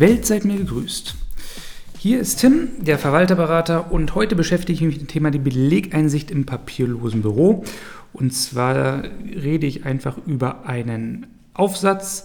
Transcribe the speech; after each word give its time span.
Welt, 0.00 0.26
seid 0.26 0.44
mir 0.44 0.56
gegrüßt. 0.56 1.14
Hier 1.98 2.20
ist 2.20 2.36
Tim, 2.36 2.68
der 2.78 2.98
Verwalterberater, 2.98 3.90
und 3.90 4.14
heute 4.14 4.36
beschäftige 4.36 4.74
ich 4.74 4.80
mich 4.82 4.94
mit 4.94 5.00
dem 5.02 5.08
Thema 5.08 5.30
die 5.30 5.38
Belegeinsicht 5.38 6.30
im 6.30 6.46
papierlosen 6.46 7.22
Büro. 7.22 7.64
Und 8.12 8.32
zwar 8.32 9.02
rede 9.02 9.66
ich 9.66 9.84
einfach 9.84 10.16
über 10.26 10.66
einen 10.66 11.26
Aufsatz 11.54 12.24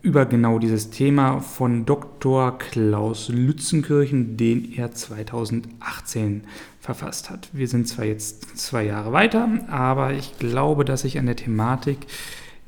über 0.00 0.24
genau 0.24 0.58
dieses 0.58 0.90
Thema 0.90 1.40
von 1.40 1.84
Dr. 1.84 2.58
Klaus 2.58 3.28
Lützenkirchen, 3.28 4.36
den 4.36 4.72
er 4.72 4.92
2018 4.92 6.44
verfasst 6.80 7.28
hat. 7.28 7.48
Wir 7.52 7.66
sind 7.66 7.88
zwar 7.88 8.04
jetzt 8.04 8.56
zwei 8.56 8.84
Jahre 8.84 9.12
weiter, 9.12 9.48
aber 9.68 10.12
ich 10.12 10.38
glaube, 10.38 10.84
dass 10.84 11.02
sich 11.02 11.18
an 11.18 11.26
der 11.26 11.36
Thematik 11.36 11.98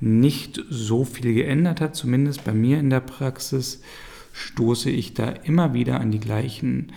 nicht 0.01 0.61
so 0.69 1.05
viel 1.05 1.33
geändert 1.33 1.81
hat, 1.81 1.97
zumindest 1.97 2.45
bei 2.45 2.53
mir 2.53 2.81
in 2.81 2.91
der 2.91 3.01
Praxis 3.01 3.81
stoße 4.39 4.91
ich 4.91 5.15
da 5.15 5.29
immer 5.29 5.75
wieder 5.75 6.01
an 6.01 6.11
die 6.11 6.21
gleichen 6.21 6.93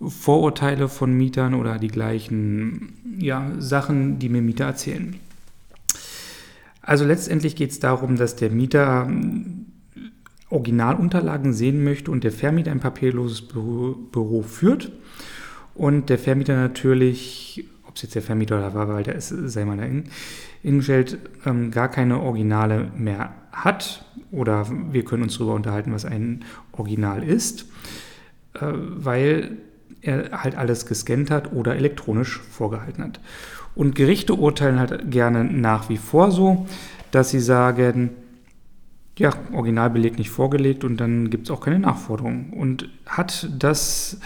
Vorurteile 0.00 0.88
von 0.88 1.12
Mietern 1.12 1.54
oder 1.54 1.78
die 1.78 1.88
gleichen 1.88 2.94
ja, 3.18 3.52
Sachen, 3.58 4.18
die 4.18 4.30
mir 4.30 4.40
Mieter 4.40 4.64
erzählen. 4.64 5.16
Also 6.80 7.04
letztendlich 7.04 7.54
geht 7.54 7.70
es 7.70 7.80
darum, 7.80 8.16
dass 8.16 8.36
der 8.36 8.50
Mieter 8.50 9.06
hm, 9.06 9.66
Originalunterlagen 10.48 11.52
sehen 11.52 11.84
möchte 11.84 12.10
und 12.10 12.24
der 12.24 12.32
Vermieter 12.32 12.70
ein 12.72 12.80
papierloses 12.80 13.42
Büro, 13.42 13.94
Büro 14.10 14.42
führt 14.42 14.90
und 15.74 16.08
der 16.08 16.18
Vermieter 16.18 16.56
natürlich, 16.56 17.64
ob 17.90 17.96
es 17.96 18.02
jetzt 18.02 18.14
der 18.14 18.22
Vermieter 18.22 18.54
oder 18.54 18.70
der 18.70 18.86
Verwalter 18.86 19.14
ist, 19.16 19.30
sei 19.30 19.64
mal 19.64 19.76
dahingestellt, 20.62 21.18
ähm, 21.44 21.72
gar 21.72 21.88
keine 21.88 22.20
Originale 22.20 22.88
mehr 22.96 23.32
hat 23.50 24.04
oder 24.30 24.64
wir 24.92 25.04
können 25.04 25.24
uns 25.24 25.36
darüber 25.36 25.54
unterhalten, 25.54 25.92
was 25.92 26.04
ein 26.04 26.44
Original 26.70 27.24
ist, 27.24 27.66
äh, 28.54 28.60
weil 28.62 29.56
er 30.02 30.40
halt 30.40 30.56
alles 30.56 30.86
gescannt 30.86 31.32
hat 31.32 31.52
oder 31.52 31.74
elektronisch 31.74 32.38
vorgehalten 32.38 33.02
hat. 33.02 33.20
Und 33.74 33.96
Gerichte 33.96 34.34
urteilen 34.34 34.78
halt 34.78 35.10
gerne 35.10 35.42
nach 35.42 35.88
wie 35.88 35.96
vor 35.96 36.30
so, 36.30 36.66
dass 37.10 37.30
sie 37.30 37.40
sagen, 37.40 38.10
ja, 39.18 39.32
Originalbeleg 39.52 40.16
nicht 40.16 40.30
vorgelegt 40.30 40.84
und 40.84 40.98
dann 40.98 41.28
gibt 41.28 41.48
es 41.48 41.50
auch 41.50 41.60
keine 41.60 41.80
Nachforderung. 41.80 42.52
Und 42.52 42.88
hat 43.04 43.48
das 43.58 44.20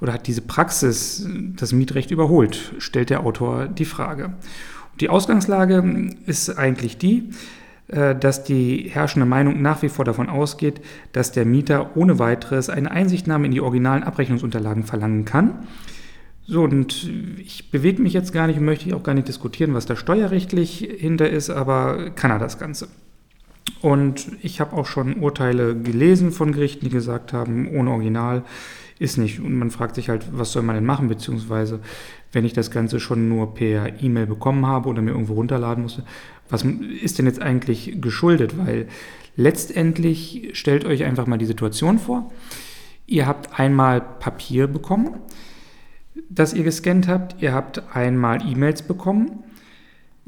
oder 0.00 0.12
hat 0.12 0.26
diese 0.26 0.42
Praxis 0.42 1.26
das 1.56 1.72
Mietrecht 1.72 2.10
überholt, 2.10 2.74
stellt 2.78 3.10
der 3.10 3.24
Autor 3.24 3.66
die 3.66 3.84
Frage. 3.84 4.34
Die 5.00 5.08
Ausgangslage 5.08 6.14
ist 6.26 6.50
eigentlich 6.58 6.98
die, 6.98 7.30
äh, 7.88 8.14
dass 8.16 8.44
die 8.44 8.90
herrschende 8.92 9.26
Meinung 9.26 9.62
nach 9.62 9.82
wie 9.82 9.88
vor 9.88 10.04
davon 10.04 10.28
ausgeht, 10.28 10.80
dass 11.12 11.32
der 11.32 11.44
Mieter 11.44 11.96
ohne 11.96 12.18
weiteres 12.18 12.68
eine 12.68 12.90
Einsichtnahme 12.90 13.46
in 13.46 13.52
die 13.52 13.60
originalen 13.60 14.02
Abrechnungsunterlagen 14.02 14.84
verlangen 14.84 15.24
kann. 15.24 15.66
So, 16.48 16.62
und 16.62 17.10
ich 17.38 17.70
bewege 17.70 18.00
mich 18.00 18.12
jetzt 18.12 18.32
gar 18.32 18.46
nicht 18.46 18.58
und 18.58 18.64
möchte 18.64 18.94
auch 18.94 19.02
gar 19.02 19.14
nicht 19.14 19.28
diskutieren, 19.28 19.74
was 19.74 19.86
da 19.86 19.96
steuerrechtlich 19.96 20.78
hinter 20.98 21.28
ist, 21.28 21.50
aber 21.50 22.10
kann 22.10 22.30
er 22.30 22.38
das 22.38 22.58
Ganze. 22.58 22.88
Und 23.82 24.28
ich 24.42 24.60
habe 24.60 24.76
auch 24.76 24.86
schon 24.86 25.16
Urteile 25.16 25.76
gelesen 25.76 26.30
von 26.30 26.52
Gerichten, 26.52 26.86
die 26.86 26.90
gesagt 26.90 27.32
haben, 27.32 27.68
ohne 27.68 27.90
Original 27.90 28.44
ist 28.98 29.18
nicht. 29.18 29.40
Und 29.40 29.54
man 29.54 29.70
fragt 29.70 29.94
sich 29.94 30.08
halt, 30.08 30.26
was 30.32 30.52
soll 30.52 30.62
man 30.62 30.74
denn 30.74 30.84
machen, 30.84 31.08
beziehungsweise 31.08 31.80
wenn 32.32 32.44
ich 32.44 32.52
das 32.52 32.70
Ganze 32.70 33.00
schon 33.00 33.28
nur 33.28 33.54
per 33.54 34.02
E-Mail 34.02 34.26
bekommen 34.26 34.66
habe 34.66 34.88
oder 34.88 35.02
mir 35.02 35.10
irgendwo 35.10 35.34
runterladen 35.34 35.82
musste, 35.82 36.04
was 36.48 36.64
ist 36.64 37.18
denn 37.18 37.26
jetzt 37.26 37.42
eigentlich 37.42 38.00
geschuldet? 38.00 38.56
Weil 38.58 38.88
letztendlich 39.36 40.50
stellt 40.52 40.84
euch 40.84 41.04
einfach 41.04 41.26
mal 41.26 41.38
die 41.38 41.46
Situation 41.46 41.98
vor. 41.98 42.32
Ihr 43.06 43.26
habt 43.26 43.58
einmal 43.58 44.00
Papier 44.00 44.66
bekommen, 44.66 45.16
das 46.28 46.54
ihr 46.54 46.64
gescannt 46.64 47.08
habt. 47.08 47.40
Ihr 47.42 47.52
habt 47.52 47.94
einmal 47.94 48.40
E-Mails 48.48 48.82
bekommen 48.82 49.44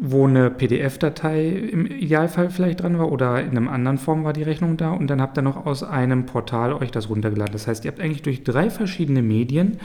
wo 0.01 0.29
eine 0.29 0.49
PDF-Datei 0.49 1.49
im 1.49 1.85
Idealfall 1.85 2.51
vielleicht 2.51 2.83
dran 2.83 2.99
war 2.99 3.11
oder 3.11 3.43
in 3.43 3.51
einem 3.51 3.67
anderen 3.67 3.99
Form 3.99 4.23
war 4.23 4.33
die 4.33 4.45
Rechnung 4.45 4.77
da 4.77 4.93
und 4.93 5.09
dann 5.09 5.21
habt 5.21 5.37
ihr 5.37 5.43
noch 5.43 5.67
aus 5.67 5.83
einem 5.83 6.25
Portal 6.25 6.73
euch 6.73 6.93
das 6.93 7.11
runtergeladen. 7.11 7.53
Das 7.53 7.67
heißt, 7.67 7.85
ihr 7.85 7.91
habt 7.91 8.01
eigentlich 8.01 8.23
durch 8.23 8.45
drei 8.45 8.71
verschiedene 8.71 9.23
Medien 9.23 9.79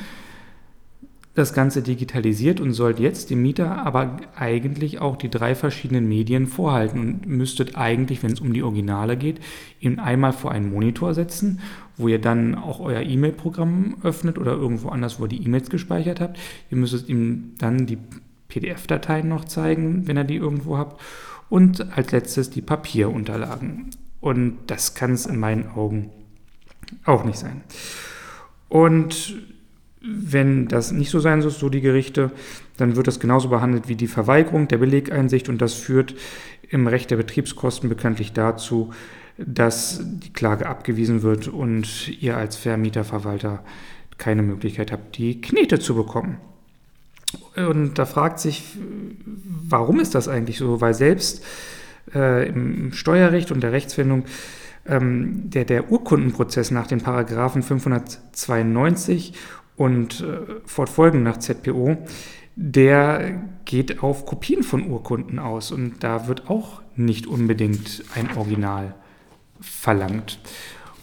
das 1.34 1.54
Ganze 1.54 1.82
digitalisiert 1.82 2.62
und 2.62 2.74
sollt 2.74 3.00
jetzt 3.00 3.32
dem 3.32 3.42
Mieter 3.42 3.84
aber 3.84 4.18
eigentlich 4.36 5.02
auch 5.02 5.16
die 5.16 5.30
drei 5.30 5.56
verschiedenen 5.56 6.08
Medien 6.08 6.46
vorhalten 6.46 7.00
und 7.00 7.26
müsstet 7.26 7.76
eigentlich, 7.76 8.22
wenn 8.22 8.34
es 8.34 8.40
um 8.40 8.54
die 8.54 8.62
Originale 8.62 9.18
geht, 9.18 9.40
ihn 9.80 9.98
einmal 9.98 10.34
vor 10.34 10.52
einen 10.52 10.72
Monitor 10.72 11.16
setzen, 11.16 11.60
wo 11.98 12.08
ihr 12.08 12.20
dann 12.20 12.54
auch 12.54 12.80
euer 12.80 13.02
E-Mail-Programm 13.02 13.98
öffnet 14.04 14.38
oder 14.38 14.52
irgendwo 14.52 14.90
anders, 14.90 15.20
wo 15.20 15.26
ihr 15.26 15.30
die 15.30 15.44
E-Mails 15.44 15.72
gespeichert 15.72 16.22
habt. 16.22 16.38
Ihr 16.70 16.78
müsstet 16.78 17.10
ihm 17.10 17.54
dann 17.58 17.88
die 17.88 17.98
PDF-Dateien 18.54 19.28
noch 19.28 19.46
zeigen, 19.46 20.08
wenn 20.08 20.18
ihr 20.18 20.24
die 20.24 20.36
irgendwo 20.36 20.78
habt. 20.78 21.02
Und 21.50 21.96
als 21.96 22.12
letztes 22.12 22.50
die 22.50 22.62
Papierunterlagen. 22.62 23.90
Und 24.22 24.58
das 24.68 24.96
kann 24.96 25.12
es 25.12 25.26
in 25.26 25.38
meinen 25.40 25.68
Augen 25.68 26.10
auch 27.06 27.24
nicht 27.24 27.38
sein. 27.38 27.64
Und 28.70 29.36
wenn 30.02 30.68
das 30.68 30.92
nicht 30.92 31.10
so 31.10 31.20
sein 31.20 31.42
soll, 31.42 31.52
so 31.52 31.70
die 31.70 31.82
Gerichte, 31.82 32.32
dann 32.78 32.96
wird 32.96 33.08
das 33.08 33.20
genauso 33.20 33.50
behandelt 33.50 33.88
wie 33.88 33.96
die 33.96 34.08
Verweigerung 34.08 34.68
der 34.68 34.78
Belegeinsicht 34.78 35.48
und 35.48 35.62
das 35.62 35.74
führt 35.74 36.16
im 36.70 36.88
Recht 36.88 37.12
der 37.12 37.18
Betriebskosten 37.18 37.88
bekanntlich 37.88 38.34
dazu, 38.34 38.92
dass 39.38 40.02
die 40.04 40.34
Klage 40.34 40.68
abgewiesen 40.68 41.22
wird 41.22 41.48
und 41.48 42.10
ihr 42.22 42.36
als 42.36 42.56
Vermieterverwalter 42.58 43.64
keine 44.18 44.44
Möglichkeit 44.44 44.92
habt, 44.92 45.18
die 45.18 45.40
Knete 45.40 45.80
zu 45.80 45.96
bekommen. 45.96 46.38
Und 47.56 48.00
da 48.00 48.06
fragt 48.06 48.40
sich, 48.40 48.78
warum 49.26 50.00
ist 50.00 50.16
das 50.16 50.28
eigentlich 50.28 50.58
so? 50.58 50.82
Weil 50.82 50.94
selbst 50.94 51.44
äh, 52.14 52.48
im 52.48 52.94
Steuerrecht 52.94 53.52
und 53.52 53.62
der 53.62 53.72
Rechtsfindung 53.72 54.26
ähm, 54.86 55.50
der, 55.50 55.66
der 55.66 55.92
Urkundenprozess 55.92 56.72
nach 56.72 56.88
den 56.88 57.02
Paragraphen 57.02 57.64
592 57.64 59.34
und 59.76 60.22
äh, 60.22 60.40
fortfolgend 60.66 61.24
nach 61.24 61.38
ZPO, 61.38 61.98
der 62.56 63.42
geht 63.66 64.04
auf 64.04 64.26
Kopien 64.26 64.64
von 64.64 64.90
Urkunden 64.90 65.40
aus 65.40 65.72
und 65.72 66.04
da 66.04 66.28
wird 66.28 66.50
auch 66.50 66.82
nicht 66.96 67.26
unbedingt 67.26 68.04
ein 68.16 68.38
Original 68.38 68.94
verlangt. 69.60 70.40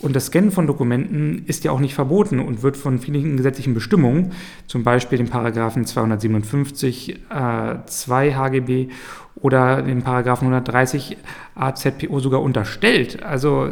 Und 0.00 0.16
das 0.16 0.26
Scannen 0.26 0.50
von 0.50 0.66
Dokumenten 0.66 1.44
ist 1.46 1.64
ja 1.64 1.72
auch 1.72 1.80
nicht 1.80 1.94
verboten 1.94 2.40
und 2.40 2.62
wird 2.62 2.76
von 2.76 2.98
vielen 2.98 3.36
gesetzlichen 3.36 3.74
Bestimmungen, 3.74 4.32
zum 4.66 4.82
Beispiel 4.82 5.18
den 5.18 5.28
Paragraphen 5.28 5.84
257 5.84 7.18
äh, 7.30 7.74
2 7.84 8.34
HGB 8.34 8.88
oder 9.36 9.82
den 9.82 10.02
Paragraphen 10.02 10.48
130 10.48 11.18
AZPO 11.54 12.18
sogar 12.20 12.40
unterstellt. 12.40 13.22
Also 13.22 13.70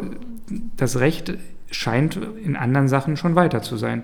das 0.77 0.99
Recht 0.99 1.33
scheint 1.71 2.19
in 2.43 2.55
anderen 2.55 2.87
Sachen 2.87 3.17
schon 3.17 3.35
weiter 3.35 3.61
zu 3.61 3.77
sein. 3.77 4.03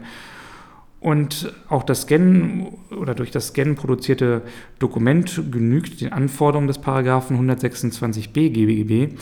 Und 0.99 1.53
auch 1.69 1.83
das 1.83 2.01
Scannen 2.01 2.67
oder 2.89 3.13
durch 3.13 3.29
das 3.29 3.49
Scannen 3.49 3.75
produzierte 3.75 4.41
Dokument 4.79 5.43
genügt 5.51 6.01
den 6.01 6.11
Anforderungen 6.11 6.67
des 6.67 6.79
Paragraphen 6.79 7.37
126b 7.37 8.49
GBGB 8.49 9.15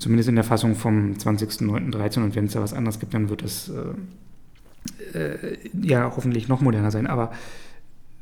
Zumindest 0.00 0.30
in 0.30 0.34
der 0.34 0.44
Fassung 0.44 0.76
vom 0.76 1.12
20.09.13 1.12 2.24
und 2.24 2.34
wenn 2.34 2.46
es 2.46 2.54
da 2.54 2.62
was 2.62 2.72
anderes 2.72 2.98
gibt, 2.98 3.12
dann 3.12 3.28
wird 3.28 3.42
es 3.42 3.70
äh, 5.14 5.18
äh, 5.18 5.58
ja 5.74 6.10
hoffentlich 6.16 6.48
noch 6.48 6.62
moderner 6.62 6.90
sein. 6.90 7.06
Aber 7.06 7.32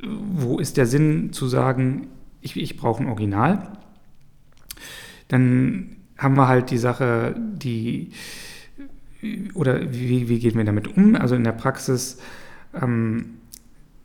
wo 0.02 0.58
ist 0.58 0.76
der 0.76 0.86
Sinn 0.86 1.32
zu 1.32 1.46
sagen, 1.46 2.08
ich, 2.40 2.56
ich 2.56 2.76
brauche 2.76 3.02
ein 3.02 3.08
Original? 3.08 3.78
Dann 5.28 5.96
haben 6.16 6.36
wir 6.36 6.48
halt 6.48 6.72
die 6.72 6.78
Sache, 6.78 7.36
die 7.38 8.10
oder 9.54 9.92
wie, 9.92 10.28
wie 10.28 10.40
gehen 10.40 10.56
wir 10.56 10.64
damit 10.64 10.96
um? 10.96 11.14
Also 11.14 11.36
in 11.36 11.44
der 11.44 11.52
Praxis 11.52 12.19
ähm, 12.74 13.36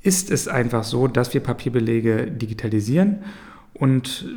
ist 0.03 0.29
es 0.29 0.47
einfach 0.47 0.83
so, 0.83 1.07
dass 1.07 1.33
wir 1.33 1.41
Papierbelege 1.41 2.29
digitalisieren 2.29 3.23
und 3.73 4.27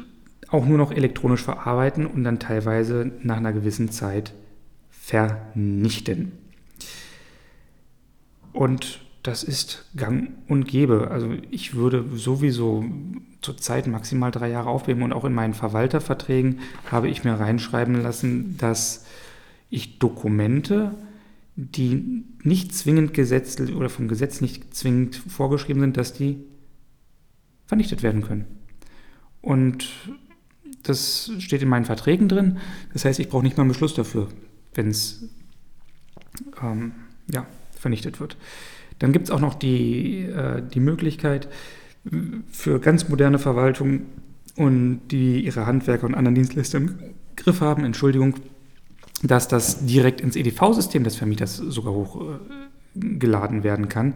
auch 0.49 0.65
nur 0.65 0.79
noch 0.79 0.93
elektronisch 0.93 1.43
verarbeiten 1.43 2.07
und 2.07 2.25
dann 2.25 2.39
teilweise 2.39 3.11
nach 3.23 3.39
einer 3.39 3.53
gewissen 3.53 3.91
Zeit 3.91 4.33
vernichten. 4.91 6.33
Und 8.53 9.01
das 9.23 9.43
ist 9.43 9.85
gang 9.97 10.31
und 10.49 10.69
gäbe. 10.69 11.11
Also 11.11 11.35
ich 11.51 11.75
würde 11.75 12.05
sowieso 12.15 12.85
zurzeit 13.41 13.87
maximal 13.87 14.31
drei 14.31 14.51
Jahre 14.51 14.71
aufheben 14.71 15.03
und 15.03 15.13
auch 15.13 15.25
in 15.25 15.35
meinen 15.35 15.55
Verwalterverträgen 15.55 16.61
habe 16.91 17.09
ich 17.09 17.25
mir 17.25 17.35
reinschreiben 17.35 18.01
lassen, 18.01 18.57
dass 18.57 19.05
ich 19.69 19.99
Dokumente, 19.99 20.95
die 21.57 22.25
nicht 22.43 22.75
zwingend 22.75 23.15
gesetzlich 23.15 23.75
oder 23.75 23.89
vom 23.89 24.09
Gesetz 24.09 24.41
nicht 24.41 24.75
zwingend 24.75 25.17
vorgeschrieben 25.17 25.81
sind, 25.81 25.97
dass 25.97 26.13
die 26.13 26.39
vernichtet 27.67 28.03
werden 28.03 28.23
können. 28.23 28.47
Und 29.43 29.89
das 30.83 31.31
steht 31.39 31.63
in 31.63 31.69
meinen 31.69 31.85
Verträgen 31.85 32.29
drin. 32.29 32.59
Das 32.93 33.05
heißt, 33.05 33.19
ich 33.19 33.29
brauche 33.29 33.43
nicht 33.43 33.57
mal 33.57 33.63
einen 33.63 33.71
Beschluss 33.71 33.95
dafür, 33.95 34.29
wenn 34.75 34.89
es 34.89 35.29
ähm, 36.63 36.93
ja, 37.33 37.47
vernichtet 37.73 38.21
wird. 38.21 38.37
Dann 38.99 39.13
gibt 39.13 39.27
es 39.27 39.31
auch 39.31 39.41
noch 39.41 39.55
die, 39.55 40.23
äh, 40.23 40.63
die 40.63 40.81
Möglichkeit 40.81 41.49
für 42.51 42.81
ganz 42.81 43.09
moderne 43.09 43.39
Verwaltungen 43.39 44.07
und 44.57 45.09
die 45.11 45.45
ihre 45.45 45.67
Handwerker 45.67 46.07
und 46.07 46.15
anderen 46.15 46.35
Dienstleister 46.35 46.79
im 46.79 46.99
Griff 47.37 47.61
haben, 47.61 47.85
Entschuldigung, 47.85 48.37
dass 49.23 49.49
das 49.49 49.87
direkt 49.87 50.21
ins 50.21 50.37
EDV-System 50.37 51.05
des 51.05 51.17
Vermieters 51.17 51.57
sogar 51.57 51.93
hochgeladen 51.93 53.61
äh, 53.61 53.65
werden 53.65 53.89
kann. 53.89 54.15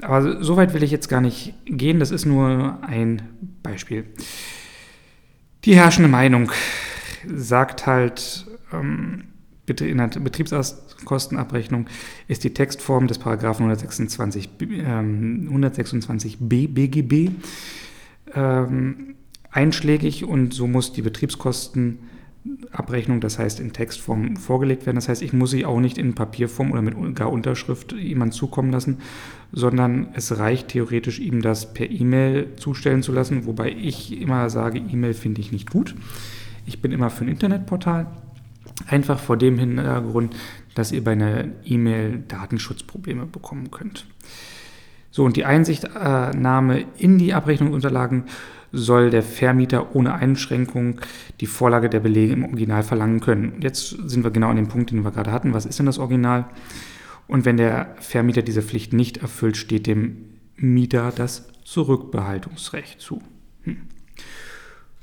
Aber 0.00 0.42
so 0.42 0.56
weit 0.56 0.74
will 0.74 0.82
ich 0.82 0.90
jetzt 0.90 1.08
gar 1.08 1.20
nicht 1.20 1.54
gehen, 1.64 1.98
das 1.98 2.10
ist 2.10 2.24
nur 2.24 2.78
ein 2.82 3.22
Beispiel. 3.62 4.04
Die 5.64 5.74
herrschende 5.74 6.08
Meinung 6.08 6.52
sagt 7.26 7.86
halt, 7.86 8.46
ähm, 8.72 9.24
in 9.66 9.98
der 9.98 10.06
Betriebskostenabrechnung 10.06 11.88
ist 12.26 12.44
die 12.44 12.54
Textform 12.54 13.06
des 13.06 13.18
Paragraphen 13.18 13.64
126, 13.64 14.48
ähm, 14.60 15.48
126b 15.52 16.68
BGB 16.68 17.30
ähm, 18.34 19.14
einschlägig 19.50 20.24
und 20.24 20.54
so 20.54 20.66
muss 20.66 20.92
die 20.92 21.02
Betriebskostenabrechnung, 22.44 23.20
das 23.20 23.38
heißt 23.38 23.60
in 23.60 23.72
Textform, 23.72 24.36
vorgelegt 24.36 24.86
werden. 24.86 24.96
Das 24.96 25.08
heißt, 25.08 25.22
ich 25.22 25.32
muss 25.32 25.50
sie 25.50 25.64
auch 25.64 25.80
nicht 25.80 25.98
in 25.98 26.14
Papierform 26.14 26.72
oder 26.72 26.82
mit 26.82 27.14
gar 27.14 27.30
Unterschrift 27.30 27.92
jemand 27.92 28.34
zukommen 28.34 28.70
lassen, 28.70 28.98
sondern 29.52 30.08
es 30.14 30.38
reicht 30.38 30.68
theoretisch, 30.68 31.18
ihm 31.18 31.42
das 31.42 31.72
per 31.72 31.90
E-Mail 31.90 32.56
zustellen 32.56 33.02
zu 33.02 33.12
lassen, 33.12 33.46
wobei 33.46 33.70
ich 33.70 34.20
immer 34.20 34.50
sage, 34.50 34.78
E-Mail 34.78 35.14
finde 35.14 35.40
ich 35.40 35.52
nicht 35.52 35.70
gut. 35.70 35.94
Ich 36.66 36.80
bin 36.80 36.92
immer 36.92 37.10
für 37.10 37.24
ein 37.24 37.28
Internetportal. 37.28 38.06
Einfach 38.86 39.18
vor 39.18 39.36
dem 39.36 39.58
Hintergrund, 39.58 40.36
dass 40.74 40.92
ihr 40.92 41.02
bei 41.02 41.12
einer 41.12 41.46
E-Mail 41.64 42.22
Datenschutzprobleme 42.28 43.26
bekommen 43.26 43.70
könnt. 43.70 44.06
So, 45.10 45.24
und 45.24 45.36
die 45.36 45.44
Einsichtnahme 45.44 46.84
in 46.98 47.18
die 47.18 47.34
Abrechnungsunterlagen 47.34 48.24
soll 48.72 49.10
der 49.10 49.22
Vermieter 49.22 49.94
ohne 49.94 50.14
Einschränkung 50.14 51.00
die 51.40 51.46
Vorlage 51.46 51.88
der 51.88 52.00
Belege 52.00 52.34
im 52.34 52.44
Original 52.44 52.82
verlangen 52.82 53.20
können. 53.20 53.60
Jetzt 53.60 53.88
sind 53.88 54.24
wir 54.24 54.30
genau 54.30 54.48
an 54.48 54.56
dem 54.56 54.68
Punkt, 54.68 54.90
den 54.90 55.02
wir 55.02 55.10
gerade 55.10 55.32
hatten. 55.32 55.54
Was 55.54 55.66
ist 55.66 55.78
denn 55.78 55.86
das 55.86 55.98
Original? 55.98 56.46
Und 57.26 57.44
wenn 57.44 57.56
der 57.56 57.94
Vermieter 57.98 58.42
diese 58.42 58.62
Pflicht 58.62 58.92
nicht 58.92 59.18
erfüllt, 59.18 59.56
steht 59.56 59.86
dem 59.86 60.24
Mieter 60.56 61.12
das 61.14 61.48
Zurückbehaltungsrecht 61.64 63.00
zu. 63.00 63.22
Hm. 63.62 63.82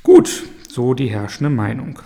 Gut, 0.04 0.44
so 0.70 0.94
die 0.94 1.08
herrschende 1.08 1.50
Meinung. 1.50 2.00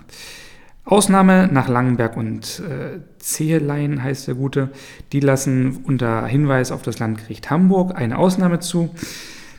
Ausnahme 0.86 1.50
nach 1.52 1.68
Langenberg 1.68 2.18
und 2.18 2.62
äh, 2.62 3.00
Zehelein 3.20 4.02
heißt 4.02 4.28
der 4.28 4.36
Gute. 4.36 4.70
Die 5.12 5.20
lassen 5.20 5.82
unter 5.84 6.26
Hinweis 6.26 6.72
auf 6.72 6.82
das 6.82 7.00
Landgericht 7.00 7.50
Hamburg 7.50 7.96
eine 7.96 8.18
Ausnahme 8.18 8.60
zu, 8.60 8.90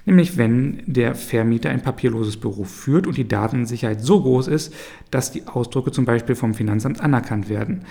nämlich 0.07 0.37
wenn 0.37 0.83
der 0.87 1.15
Vermieter 1.15 1.71
ein 1.71 1.83
papierloses 1.83 2.37
Büro 2.37 2.65
führt 2.65 3.07
und 3.07 3.17
die 3.17 3.29
Datensicherheit 3.29 4.01
so 4.01 4.23
groß 4.23 4.49
ist, 4.49 4.75
dass 5.11 5.31
die 5.31 5.47
Ausdrucke 5.47 5.93
zum 5.93 6.05
Beispiel 6.05 6.35
vom 6.35 6.55
Finanzamt 6.55 7.01
anerkannt 7.01 7.49
werden. 7.49 7.85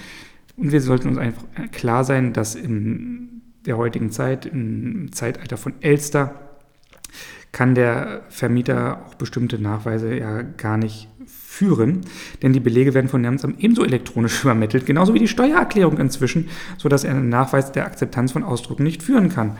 Und 0.57 0.73
wir 0.73 0.81
sollten 0.81 1.07
uns 1.07 1.17
einfach 1.17 1.45
klar 1.71 2.03
sein, 2.03 2.33
dass 2.33 2.55
in 2.55 3.41
der 3.65 3.77
heutigen 3.77 4.11
Zeit, 4.11 4.45
im 4.45 5.11
Zeitalter 5.13 5.55
von 5.55 5.73
Elster, 5.79 6.48
kann 7.51 7.75
der 7.75 8.21
Vermieter 8.29 9.05
auch 9.05 9.15
bestimmte 9.15 9.59
Nachweise 9.59 10.15
ja 10.15 10.41
gar 10.41 10.77
nicht 10.77 11.07
führen, 11.25 12.01
denn 12.41 12.53
die 12.53 12.59
Belege 12.59 12.93
werden 12.93 13.09
von 13.09 13.21
Finanzamt 13.21 13.59
ebenso 13.59 13.83
elektronisch 13.83 14.41
übermittelt, 14.43 14.85
genauso 14.85 15.13
wie 15.13 15.19
die 15.19 15.27
Steuererklärung 15.27 15.97
inzwischen, 15.97 16.47
sodass 16.77 17.03
er 17.03 17.11
einen 17.11 17.29
Nachweis 17.29 17.71
der 17.71 17.85
Akzeptanz 17.85 18.31
von 18.31 18.43
Ausdrucken 18.43 18.83
nicht 18.83 19.03
führen 19.03 19.29
kann. 19.29 19.57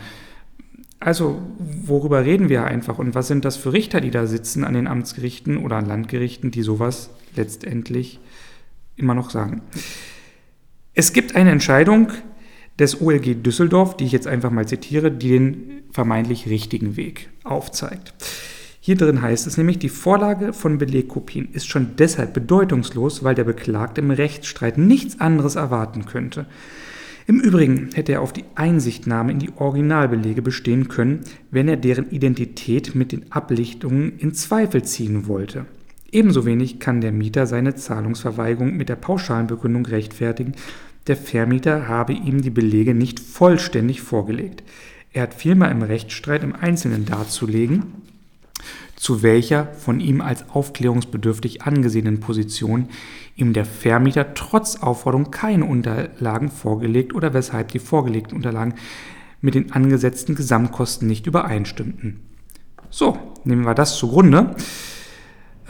Also, 0.98 1.40
worüber 1.58 2.24
reden 2.24 2.48
wir 2.48 2.64
einfach 2.64 2.98
und 2.98 3.14
was 3.14 3.26
sind 3.26 3.44
das 3.44 3.56
für 3.56 3.72
Richter, 3.72 4.00
die 4.00 4.10
da 4.10 4.26
sitzen 4.26 4.64
an 4.64 4.74
den 4.74 4.86
Amtsgerichten 4.86 5.56
oder 5.56 5.76
an 5.76 5.86
Landgerichten, 5.86 6.50
die 6.50 6.62
sowas 6.62 7.10
letztendlich 7.36 8.20
immer 8.96 9.14
noch 9.14 9.30
sagen? 9.30 9.62
Es 10.94 11.12
gibt 11.12 11.36
eine 11.36 11.50
Entscheidung 11.50 12.12
des 12.80 13.00
OLG 13.00 13.42
Düsseldorf, 13.42 13.96
die 13.96 14.04
ich 14.04 14.12
jetzt 14.12 14.26
einfach 14.26 14.50
mal 14.50 14.66
zitiere, 14.66 15.12
die 15.12 15.28
den 15.28 15.82
vermeintlich 15.92 16.48
richtigen 16.48 16.96
Weg 16.96 17.28
aufzeigt. 17.44 18.14
Hier 18.80 18.96
drin 18.96 19.20
heißt 19.20 19.46
es 19.46 19.58
nämlich, 19.58 19.78
die 19.78 19.90
Vorlage 19.90 20.54
von 20.54 20.78
Belegkopien 20.78 21.50
ist 21.52 21.68
schon 21.68 21.96
deshalb 21.98 22.32
bedeutungslos, 22.32 23.22
weil 23.22 23.34
der 23.34 23.44
Beklagte 23.44 24.00
im 24.00 24.10
Rechtsstreit 24.10 24.78
nichts 24.78 25.20
anderes 25.20 25.54
erwarten 25.54 26.06
könnte. 26.06 26.46
Im 27.26 27.38
Übrigen 27.38 27.90
hätte 27.92 28.12
er 28.12 28.22
auf 28.22 28.32
die 28.32 28.46
Einsichtnahme 28.54 29.32
in 29.32 29.38
die 29.38 29.52
Originalbelege 29.56 30.40
bestehen 30.40 30.88
können, 30.88 31.20
wenn 31.50 31.68
er 31.68 31.76
deren 31.76 32.10
Identität 32.10 32.94
mit 32.94 33.12
den 33.12 33.30
Ablichtungen 33.30 34.18
in 34.18 34.32
Zweifel 34.32 34.82
ziehen 34.82 35.28
wollte. 35.28 35.66
Ebenso 36.10 36.44
wenig 36.44 36.80
kann 36.80 37.00
der 37.00 37.12
Mieter 37.12 37.46
seine 37.46 37.74
Zahlungsverweigerung 37.76 38.76
mit 38.76 38.88
der 38.88 38.96
pauschalen 38.96 39.46
Begründung 39.46 39.86
rechtfertigen, 39.86 40.54
der 41.10 41.16
Vermieter 41.16 41.88
habe 41.88 42.12
ihm 42.12 42.40
die 42.40 42.50
Belege 42.50 42.94
nicht 42.94 43.18
vollständig 43.18 44.00
vorgelegt. 44.00 44.62
Er 45.12 45.24
hat 45.24 45.34
vielmehr 45.34 45.68
im 45.68 45.82
Rechtsstreit 45.82 46.44
im 46.44 46.54
Einzelnen 46.54 47.04
darzulegen, 47.04 47.82
zu 48.94 49.24
welcher 49.24 49.66
von 49.72 49.98
ihm 49.98 50.20
als 50.20 50.48
aufklärungsbedürftig 50.50 51.62
angesehenen 51.62 52.20
Position 52.20 52.90
ihm 53.34 53.52
der 53.54 53.64
Vermieter 53.64 54.34
trotz 54.34 54.76
Aufforderung 54.76 55.32
keine 55.32 55.64
Unterlagen 55.64 56.48
vorgelegt 56.48 57.12
oder 57.12 57.34
weshalb 57.34 57.72
die 57.72 57.80
vorgelegten 57.80 58.36
Unterlagen 58.36 58.74
mit 59.40 59.56
den 59.56 59.72
angesetzten 59.72 60.36
Gesamtkosten 60.36 61.08
nicht 61.08 61.26
übereinstimmten. 61.26 62.20
So, 62.88 63.18
nehmen 63.42 63.64
wir 63.64 63.74
das 63.74 63.96
zugrunde. 63.96 64.54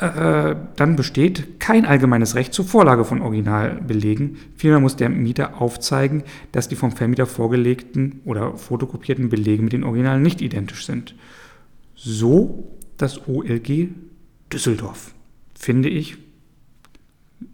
Äh, 0.00 0.56
dann 0.76 0.97
besteht 0.97 1.61
kein 1.61 1.85
allgemeines 1.85 2.35
Recht 2.35 2.55
zur 2.55 2.64
Vorlage 2.64 3.05
von 3.05 3.20
Originalbelegen. 3.20 4.38
Vielmehr 4.56 4.81
muss 4.81 4.97
der 4.97 5.11
Mieter 5.11 5.61
aufzeigen, 5.61 6.23
dass 6.52 6.69
die 6.69 6.75
vom 6.75 6.93
Vermieter 6.93 7.26
vorgelegten 7.26 8.23
oder 8.25 8.56
fotokopierten 8.56 9.29
Belege 9.29 9.62
mit 9.62 9.75
den 9.75 9.85
Originalen 9.85 10.23
nicht 10.23 10.40
identisch 10.40 10.87
sind. 10.87 11.14
So 11.95 12.78
das 12.97 13.28
OLG 13.28 13.88
Düsseldorf. 14.50 15.12
Finde 15.54 15.90
ich 15.90 16.16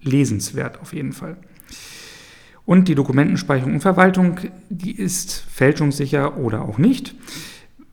lesenswert 0.03 0.81
auf 0.81 0.95
jeden 0.95 1.15
Fall. 1.15 1.39
Und 2.65 2.87
die 2.87 2.95
Dokumentenspeicherung 2.95 3.75
und 3.75 3.81
Verwaltung, 3.81 4.39
die 4.69 4.93
ist 4.93 5.45
fälschungssicher 5.51 6.37
oder 6.37 6.63
auch 6.63 6.79
nicht 6.79 7.17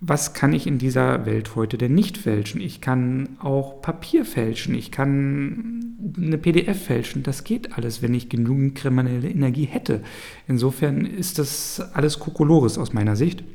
was 0.05 0.33
kann 0.33 0.51
ich 0.51 0.67
in 0.67 0.79
dieser 0.79 1.25
Welt 1.25 1.55
heute 1.55 1.77
denn 1.77 1.93
nicht 1.93 2.17
fälschen? 2.17 2.59
Ich 2.59 2.81
kann 2.81 3.37
auch 3.39 3.81
Papier 3.81 4.25
fälschen, 4.25 4.75
ich 4.75 4.91
kann 4.91 5.97
eine 6.17 6.37
PDF 6.37 6.87
fälschen. 6.87 7.23
Das 7.23 7.45
geht 7.45 7.77
alles, 7.77 8.01
wenn 8.01 8.13
ich 8.13 8.27
genügend 8.27 8.75
kriminelle 8.75 9.29
Energie 9.29 9.63
hätte. 9.63 10.03
Insofern 10.45 11.05
ist 11.05 11.39
das 11.39 11.79
alles 11.93 12.19
Kokolores 12.19 12.77
aus 12.77 12.91
meiner 12.91 13.15
Sicht. 13.15 13.45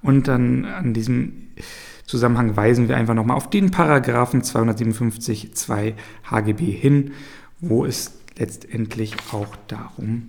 Und 0.00 0.26
dann 0.26 0.64
an 0.64 0.94
diesem 0.94 1.48
Zusammenhang 2.06 2.56
weisen 2.56 2.88
wir 2.88 2.96
einfach 2.96 3.14
nochmal 3.14 3.36
auf 3.36 3.50
den 3.50 3.70
Paragraphen 3.70 4.42
257 4.42 5.52
2 5.54 5.94
HGB 6.30 6.70
hin, 6.70 7.10
wo 7.60 7.84
es 7.84 8.20
letztendlich 8.38 9.14
auch 9.32 9.54
darum 9.68 10.28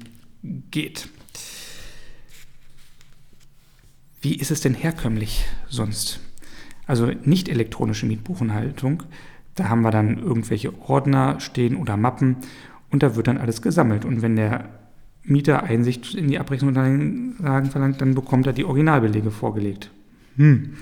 geht. 0.70 1.08
Wie 4.28 4.36
ist 4.36 4.52
es 4.52 4.60
denn 4.60 4.74
herkömmlich 4.74 5.46
sonst? 5.70 6.20
Also 6.86 7.10
nicht 7.24 7.48
elektronische 7.48 8.06
Mietbuchenhaltung. 8.06 9.04
Da 9.56 9.70
haben 9.70 9.84
wir 9.84 9.92
dann 9.92 10.20
irgendwelche 10.20 10.78
Ordner 10.82 11.40
stehen 11.40 11.78
oder 11.78 11.96
Mappen 11.96 12.36
und 12.92 13.04
da 13.04 13.16
wird 13.16 13.28
dann 13.28 13.38
alles 13.38 13.62
gesammelt. 13.62 14.04
Und 14.04 14.22
wenn 14.22 14.36
der 14.36 14.66
Mieter 15.24 15.64
Einsicht 15.64 16.14
in 16.14 16.28
die 16.28 16.40
Abrechnungsunterlagen 16.40 17.72
verlangt, 17.72 18.02
dann 18.02 18.16
bekommt 18.16 18.48
er 18.48 18.52
die 18.52 18.66
Originalbelege 18.66 19.32
vorgelegt. 19.32 19.92
Hm. 20.36 20.74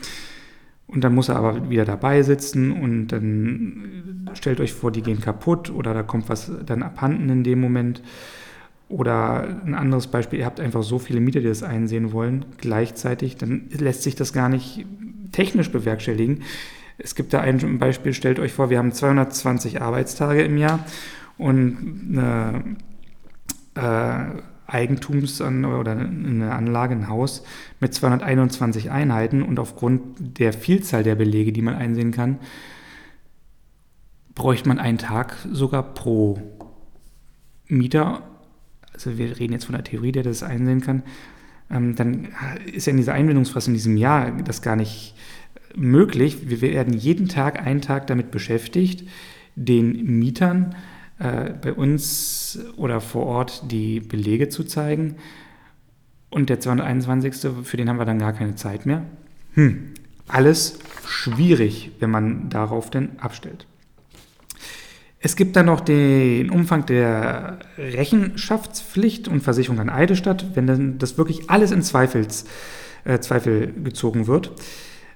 Und 0.87 1.03
dann 1.03 1.13
muss 1.13 1.29
er 1.29 1.35
aber 1.35 1.69
wieder 1.69 1.85
dabei 1.85 2.23
sitzen 2.23 2.71
und 2.71 3.09
dann 3.09 4.27
stellt 4.33 4.59
euch 4.59 4.73
vor, 4.73 4.91
die 4.91 5.03
gehen 5.03 5.21
kaputt 5.21 5.69
oder 5.69 5.93
da 5.93 6.01
kommt 6.01 6.29
was 6.29 6.51
dann 6.65 6.81
abhanden 6.81 7.29
in 7.29 7.43
dem 7.43 7.61
Moment. 7.61 8.01
Oder 8.87 9.59
ein 9.65 9.73
anderes 9.73 10.07
Beispiel, 10.07 10.39
ihr 10.39 10.45
habt 10.45 10.59
einfach 10.59 10.83
so 10.83 10.99
viele 10.99 11.19
Mieter, 11.19 11.39
die 11.39 11.47
das 11.47 11.63
einsehen 11.63 12.11
wollen, 12.11 12.45
gleichzeitig, 12.57 13.35
dann 13.35 13.69
lässt 13.71 14.03
sich 14.03 14.15
das 14.15 14.31
gar 14.31 14.47
nicht 14.47 14.85
technisch 15.31 15.71
bewerkstelligen. 15.71 16.43
Es 16.97 17.15
gibt 17.15 17.33
da 17.33 17.41
ein 17.41 17.79
Beispiel, 17.79 18.13
stellt 18.13 18.39
euch 18.39 18.53
vor, 18.53 18.69
wir 18.69 18.77
haben 18.77 18.91
220 18.91 19.81
Arbeitstage 19.81 20.43
im 20.43 20.57
Jahr 20.57 20.85
und 21.37 22.15
eine 22.15 22.77
äh, 23.75 24.41
Eigentums- 24.67 25.41
oder 25.41 25.91
eine 25.91 26.51
Anlage, 26.51 26.95
ein 26.95 27.09
Haus 27.09 27.43
mit 27.79 27.93
221 27.93 28.91
Einheiten 28.91 29.43
und 29.43 29.59
aufgrund 29.59 30.39
der 30.39 30.53
Vielzahl 30.53 31.03
der 31.03 31.15
Belege, 31.15 31.51
die 31.51 31.61
man 31.61 31.75
einsehen 31.75 32.11
kann, 32.11 32.39
bräuchte 34.33 34.67
man 34.67 34.79
einen 34.79 34.97
Tag 34.97 35.35
sogar 35.51 35.83
pro 35.83 36.39
Mieter 37.67 38.23
also 38.95 39.17
wir 39.17 39.39
reden 39.39 39.53
jetzt 39.53 39.65
von 39.65 39.75
der 39.75 39.83
Theorie, 39.83 40.11
der 40.11 40.23
das 40.23 40.43
einsehen 40.43 40.81
kann, 40.81 41.03
ähm, 41.69 41.95
dann 41.95 42.29
ist 42.71 42.87
ja 42.87 42.91
in 42.91 42.97
dieser 42.97 43.13
Einwendungsfrist 43.13 43.67
in 43.67 43.73
diesem 43.73 43.97
Jahr 43.97 44.31
das 44.31 44.61
gar 44.61 44.75
nicht 44.75 45.15
möglich. 45.75 46.49
Wir 46.49 46.61
werden 46.61 46.93
jeden 46.93 47.27
Tag, 47.27 47.61
einen 47.61 47.81
Tag 47.81 48.07
damit 48.07 48.31
beschäftigt, 48.31 49.07
den 49.55 50.19
Mietern 50.19 50.75
äh, 51.19 51.51
bei 51.61 51.73
uns 51.73 52.59
oder 52.77 53.01
vor 53.01 53.25
Ort 53.25 53.71
die 53.71 53.99
Belege 53.99 54.49
zu 54.49 54.63
zeigen. 54.63 55.15
Und 56.29 56.49
der 56.49 56.59
221. 56.59 57.51
für 57.63 57.77
den 57.77 57.89
haben 57.89 57.99
wir 57.99 58.05
dann 58.05 58.19
gar 58.19 58.33
keine 58.33 58.55
Zeit 58.55 58.85
mehr. 58.85 59.05
Hm, 59.53 59.93
alles 60.27 60.79
schwierig, 61.07 61.91
wenn 61.99 62.09
man 62.09 62.49
darauf 62.49 62.89
denn 62.89 63.19
abstellt. 63.19 63.67
Es 65.19 65.35
gibt 65.35 65.55
dann 65.55 65.65
noch 65.67 65.81
den 65.81 66.49
Umfang 66.49 66.85
der 66.85 67.59
Rechenschaftspflicht 67.77 69.27
und 69.27 69.41
Versicherung 69.41 69.79
an 69.79 69.89
Eidestadt, 69.89 70.55
wenn 70.55 70.67
dann 70.67 70.97
das 70.97 71.17
wirklich 71.17 71.49
alles 71.49 71.71
in 71.71 71.81
Zweifels, 71.81 72.45
äh, 73.05 73.19
Zweifel 73.19 73.73
gezogen 73.83 74.27
wird. 74.27 74.51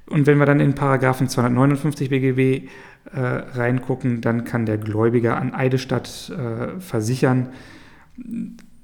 Und 0.07 0.25
wenn 0.25 0.39
wir 0.39 0.45
dann 0.45 0.59
in 0.59 0.73
Paragraphen 0.73 1.29
259 1.29 2.09
BGB 2.09 2.67
äh, 3.13 3.19
reingucken, 3.19 4.21
dann 4.21 4.43
kann 4.43 4.65
der 4.65 4.77
Gläubiger 4.77 5.37
an 5.37 5.53
Eidestadt 5.53 6.31
äh, 6.31 6.79
versichern, 6.79 7.49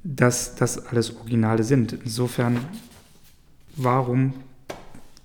dass 0.03 0.55
das 0.55 0.85
alles 0.87 1.15
Originale 1.17 1.63
sind. 1.63 1.93
Insofern, 1.93 2.59
warum 3.75 4.33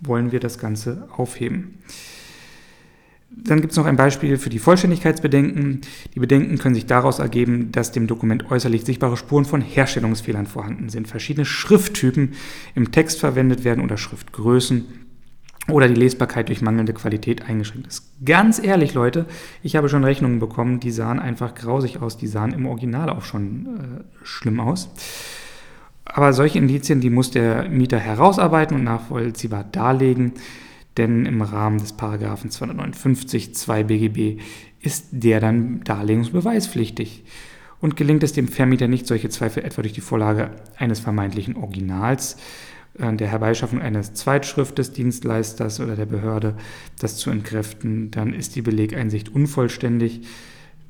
wollen 0.00 0.32
wir 0.32 0.40
das 0.40 0.59
Ganze 0.59 1.06
aufheben? 1.14 1.78
Dann 3.32 3.60
gibt 3.60 3.70
es 3.70 3.76
noch 3.76 3.87
ein 3.87 3.96
Beispiel 3.96 4.38
für 4.38 4.50
die 4.50 4.58
Vollständigkeitsbedenken. 4.58 5.82
Die 6.14 6.20
Bedenken 6.20 6.58
können 6.58 6.75
sich 6.75 6.87
daraus 6.87 7.20
ergeben, 7.20 7.70
dass 7.70 7.92
dem 7.92 8.08
Dokument 8.08 8.50
äußerlich 8.50 8.84
sichtbare 8.84 9.16
Spuren 9.16 9.44
von 9.44 9.60
Herstellungsfehlern 9.60 10.46
vorhanden 10.46 10.88
sind, 10.88 11.06
verschiedene 11.06 11.44
Schrifttypen 11.44 12.34
im 12.75 12.90
Text 12.90 13.20
verwendet 13.20 13.62
werden 13.64 13.84
oder 13.84 13.96
Schriftgrößen 13.96 14.84
oder 15.68 15.88
die 15.88 15.94
Lesbarkeit 15.94 16.49
durch 16.49 16.60
mangelnde 16.60 16.92
Qualität 16.92 17.49
eingeschränkt 17.49 17.87
ist. 17.87 18.10
Ganz 18.25 18.60
ehrlich, 18.62 18.94
Leute, 18.94 19.26
ich 19.62 19.76
habe 19.76 19.88
schon 19.88 20.04
Rechnungen 20.04 20.40
bekommen, 20.40 20.80
die 20.80 20.90
sahen 20.90 21.20
einfach 21.20 21.54
grausig 21.54 22.02
aus, 22.02 22.16
die 22.16 22.26
sahen 22.26 22.52
im 22.52 22.66
Original 22.66 23.10
auch 23.10 23.22
schon 23.22 23.66
äh, 23.66 24.25
schlimm 24.25 24.58
aus. 24.58 24.90
Aber 26.04 26.32
solche 26.32 26.58
Indizien, 26.58 27.00
die 27.00 27.10
muss 27.10 27.30
der 27.30 27.68
Mieter 27.68 27.99
herausarbeiten 27.99 28.76
und 28.76 28.84
nachvollziehbar 28.84 29.64
darlegen 29.64 30.32
denn 31.00 31.25
im 31.25 31.40
Rahmen 31.40 31.78
des 31.78 31.95
Paragraphen 31.95 32.50
259 32.50 33.54
2 33.54 33.85
BGB 33.85 34.38
ist 34.83 35.07
der 35.12 35.40
dann 35.40 35.83
darlegungsbeweispflichtig. 35.83 37.25
Und 37.80 37.97
gelingt 37.97 38.23
es 38.23 38.35
dem 38.35 38.49
Vermieter 38.49 38.87
nicht, 38.87 39.07
solche 39.07 39.30
Zweifel 39.30 39.64
etwa 39.64 39.80
durch 39.80 39.95
die 39.95 40.02
Vorlage 40.02 40.50
eines 40.76 41.00
vermeintlichen 41.00 41.57
Originals, 41.57 42.37
äh, 42.99 43.14
der 43.14 43.28
Herbeischaffung 43.28 43.80
eines 43.80 44.12
Zweitschrift 44.12 44.76
des 44.76 44.92
Dienstleisters 44.92 45.80
oder 45.80 45.97
der 45.97 46.04
Behörde, 46.04 46.54
das 46.99 47.16
zu 47.16 47.30
entkräften, 47.30 48.11
dann 48.11 48.35
ist 48.35 48.54
die 48.54 48.62
Belegeinsicht 48.62 49.30
unvollständig. 49.30 50.21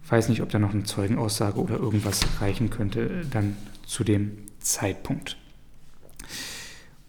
Weiß 0.09 0.29
nicht, 0.29 0.43
ob 0.43 0.49
da 0.49 0.59
noch 0.59 0.75
eine 0.75 0.83
Zeugenaussage 0.83 1.61
oder 1.61 1.77
irgendwas 1.77 2.27
reichen 2.41 2.69
könnte 2.69 3.03
äh, 3.03 3.25
dann 3.31 3.57
zu 3.87 4.03
dem 4.03 4.33
Zeitpunkt. 4.59 5.40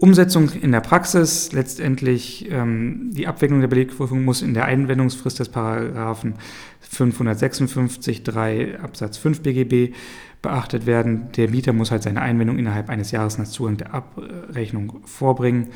Umsetzung 0.01 0.49
in 0.49 0.71
der 0.71 0.81
Praxis, 0.81 1.51
letztendlich 1.51 2.49
ähm, 2.49 3.11
die 3.13 3.27
Abwicklung 3.27 3.61
der 3.61 3.67
Belegprüfung 3.67 4.25
muss 4.25 4.41
in 4.41 4.55
der 4.55 4.65
Einwendungsfrist 4.65 5.37
des 5.39 5.49
Paragraphen 5.49 6.33
556 6.79 8.23
3 8.23 8.79
Absatz 8.79 9.17
5 9.19 9.41
BGB 9.41 9.93
beachtet 10.41 10.87
werden. 10.87 11.31
Der 11.37 11.51
Mieter 11.51 11.71
muss 11.71 11.91
halt 11.91 12.01
seine 12.01 12.23
Einwendung 12.23 12.57
innerhalb 12.57 12.89
eines 12.89 13.11
Jahres 13.11 13.37
nach 13.37 13.45
Zugang 13.45 13.77
der 13.77 13.93
Abrechnung 13.93 15.01
vorbringen. 15.05 15.67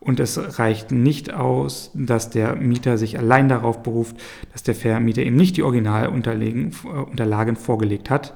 Und 0.00 0.18
es 0.18 0.58
reicht 0.58 0.90
nicht 0.90 1.32
aus, 1.32 1.92
dass 1.94 2.30
der 2.30 2.56
Mieter 2.56 2.98
sich 2.98 3.16
allein 3.16 3.48
darauf 3.48 3.84
beruft, 3.84 4.16
dass 4.50 4.64
der 4.64 4.74
Vermieter 4.74 5.22
ihm 5.22 5.36
nicht 5.36 5.56
die 5.56 5.62
Originalunterlagen 5.62 7.54
vorgelegt 7.54 8.10
hat. 8.10 8.34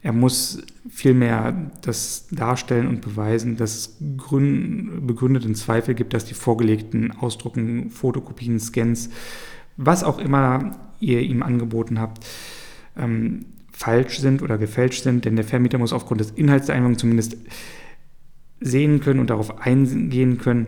Er 0.00 0.12
muss 0.12 0.62
vielmehr 0.88 1.70
das 1.82 2.28
darstellen 2.30 2.86
und 2.86 3.00
beweisen, 3.00 3.56
dass 3.56 3.76
es 3.76 3.96
begründeten 3.98 5.54
Zweifel 5.54 5.94
gibt, 5.94 6.14
dass 6.14 6.24
die 6.24 6.34
vorgelegten 6.34 7.10
Ausdrucken, 7.12 7.90
Fotokopien, 7.90 8.60
Scans, 8.60 9.10
was 9.76 10.04
auch 10.04 10.18
immer 10.18 10.76
ihr 11.00 11.20
ihm 11.20 11.42
angeboten 11.42 12.00
habt, 12.00 12.24
ähm, 12.96 13.46
falsch 13.72 14.18
sind 14.18 14.42
oder 14.42 14.58
gefälscht 14.58 15.04
sind, 15.04 15.24
denn 15.24 15.36
der 15.36 15.44
Vermieter 15.44 15.78
muss 15.78 15.92
aufgrund 15.92 16.20
des 16.20 16.30
Inhalts 16.32 16.66
der 16.66 16.74
Einwilligung 16.74 16.98
zumindest 16.98 17.36
sehen 18.60 19.00
können 19.00 19.20
und 19.20 19.30
darauf 19.30 19.60
eingehen 19.60 20.38
können, 20.38 20.66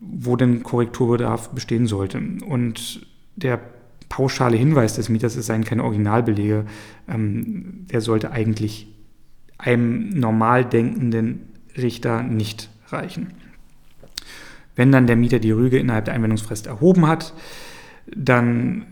wo 0.00 0.34
denn 0.36 0.62
Korrekturbedarf 0.62 1.50
bestehen 1.50 1.86
sollte. 1.86 2.20
Und 2.44 3.06
der 3.36 3.60
pauschale 4.12 4.58
Hinweis 4.58 4.94
des 4.94 5.08
Mieters, 5.08 5.36
es 5.36 5.46
seien 5.46 5.64
keine 5.64 5.84
Originalbelege, 5.84 6.66
ähm, 7.08 7.86
der 7.90 8.02
sollte 8.02 8.30
eigentlich 8.30 8.86
einem 9.56 10.10
normal 10.10 10.66
denkenden 10.66 11.48
Richter 11.78 12.22
nicht 12.22 12.68
reichen. 12.88 13.28
Wenn 14.76 14.92
dann 14.92 15.06
der 15.06 15.16
Mieter 15.16 15.38
die 15.38 15.50
Rüge 15.50 15.78
innerhalb 15.78 16.04
der 16.04 16.12
Einwendungsfrist 16.12 16.66
erhoben 16.66 17.06
hat, 17.06 17.32
dann 18.14 18.84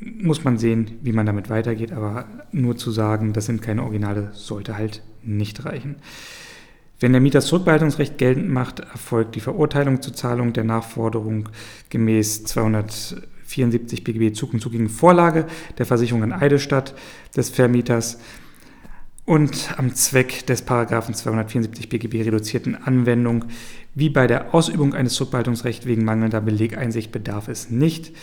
muss 0.00 0.44
man 0.44 0.56
sehen, 0.56 0.92
wie 1.02 1.12
man 1.12 1.26
damit 1.26 1.50
weitergeht, 1.50 1.92
aber 1.92 2.24
nur 2.52 2.78
zu 2.78 2.90
sagen, 2.90 3.34
das 3.34 3.44
sind 3.44 3.60
keine 3.60 3.82
Originale, 3.82 4.30
sollte 4.32 4.78
halt 4.78 5.02
nicht 5.22 5.66
reichen. 5.66 5.96
Wenn 7.00 7.12
der 7.12 7.20
Mieter 7.20 7.40
das 7.40 7.48
Zurückbehaltungsrecht 7.48 8.16
geltend 8.16 8.48
macht, 8.48 8.80
erfolgt 8.80 9.34
die 9.34 9.40
Verurteilung 9.40 10.00
zur 10.00 10.14
Zahlung 10.14 10.54
der 10.54 10.64
Nachforderung 10.64 11.50
gemäß 11.90 12.44
200 12.44 13.28
74 13.52 14.04
BGB 14.04 14.34
Zug 14.34 14.52
gegen 14.52 14.88
Vorlage 14.88 15.46
der 15.78 15.86
Versicherung 15.86 16.22
an 16.22 16.32
Eidestadt 16.32 16.94
des 17.36 17.50
Vermieters 17.50 18.18
und 19.24 19.74
am 19.78 19.94
Zweck 19.94 20.46
des 20.46 20.62
Paragraphen 20.62 21.14
274 21.14 21.88
BGB 21.88 22.22
reduzierten 22.22 22.74
Anwendung. 22.74 23.44
Wie 23.94 24.10
bei 24.10 24.26
der 24.26 24.54
Ausübung 24.54 24.94
eines 24.94 25.14
Zurückhaltungsrechts 25.14 25.86
wegen 25.86 26.04
mangelnder 26.04 26.40
Belegeinsicht 26.40 27.12
bedarf 27.12 27.48
es 27.48 27.70
nicht, 27.70 28.16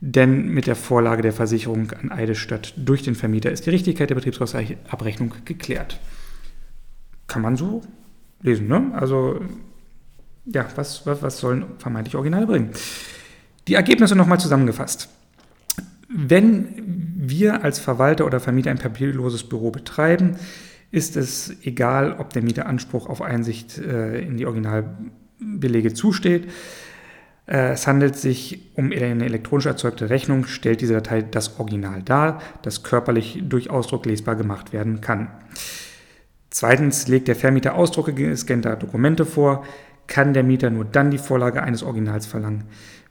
denn 0.00 0.48
mit 0.48 0.66
der 0.66 0.76
Vorlage 0.76 1.22
der 1.22 1.32
Versicherung 1.32 1.90
an 1.92 2.12
Eidestadt 2.12 2.74
durch 2.76 3.02
den 3.02 3.14
Vermieter 3.14 3.50
ist 3.50 3.66
die 3.66 3.70
Richtigkeit 3.70 4.10
der 4.10 4.14
Betriebsratsabrechnung 4.14 5.34
geklärt. 5.44 5.98
Kann 7.26 7.42
man 7.42 7.56
so 7.56 7.82
lesen, 8.42 8.68
ne? 8.68 8.90
Also, 8.92 9.40
ja, 10.44 10.66
was, 10.76 11.06
was, 11.06 11.22
was 11.22 11.38
sollen 11.38 11.64
vermeintlich 11.78 12.14
Originale 12.14 12.46
bringen? 12.46 12.70
Die 13.68 13.74
Ergebnisse 13.74 14.16
nochmal 14.16 14.40
zusammengefasst. 14.40 15.08
Wenn 16.08 16.68
wir 17.16 17.64
als 17.64 17.78
Verwalter 17.78 18.26
oder 18.26 18.40
Vermieter 18.40 18.70
ein 18.70 18.78
papierloses 18.78 19.48
Büro 19.48 19.70
betreiben, 19.70 20.36
ist 20.92 21.16
es 21.16 21.52
egal, 21.62 22.16
ob 22.18 22.32
der 22.32 22.42
Mieter 22.42 22.66
Anspruch 22.66 23.08
auf 23.08 23.20
Einsicht 23.22 23.78
äh, 23.78 24.20
in 24.20 24.36
die 24.36 24.46
Originalbelege 24.46 25.94
zusteht. 25.94 26.48
Äh, 27.46 27.72
es 27.72 27.86
handelt 27.88 28.16
sich 28.16 28.70
um 28.74 28.92
eine 28.92 29.24
elektronisch 29.24 29.66
erzeugte 29.66 30.10
Rechnung, 30.10 30.46
stellt 30.46 30.80
diese 30.80 30.94
Datei 30.94 31.22
das 31.22 31.58
Original 31.58 32.02
dar, 32.02 32.40
das 32.62 32.84
körperlich 32.84 33.42
durch 33.48 33.68
Ausdruck 33.68 34.06
lesbar 34.06 34.36
gemacht 34.36 34.72
werden 34.72 35.00
kann. 35.00 35.28
Zweitens 36.50 37.08
legt 37.08 37.28
der 37.28 37.36
Vermieter 37.36 37.74
Ausdrucke 37.74 38.14
gescannter 38.14 38.76
Dokumente 38.76 39.26
vor, 39.26 39.64
kann 40.06 40.34
der 40.34 40.44
Mieter 40.44 40.70
nur 40.70 40.84
dann 40.84 41.10
die 41.10 41.18
Vorlage 41.18 41.62
eines 41.62 41.82
Originals 41.82 42.26
verlangen. 42.26 42.64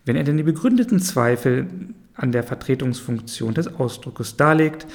Wenn 0.06 0.16
er 0.16 0.24
denn 0.24 0.38
die 0.38 0.44
begründeten 0.44 1.00
Zweifel 1.00 1.68
an 2.14 2.32
der 2.32 2.44
Vertretungsfunktion 2.44 3.54
des 3.54 3.68
Ausdruckes 3.68 4.38
darlegt 4.38 4.88